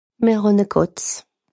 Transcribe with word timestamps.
Mìr 0.25 0.39
hàn 0.43 0.61
e 0.63 0.65
Kàtz. 0.73 1.05